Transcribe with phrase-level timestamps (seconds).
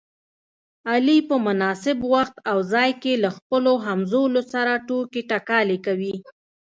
[0.91, 6.15] علي په مناسب وخت او ځای کې له خپلو همځولو سره ټوکې ټکالې کوي.